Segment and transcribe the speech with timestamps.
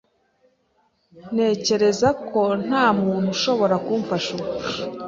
[1.33, 4.49] Ntekereza ko nta muntu ushobora kumfasha ubu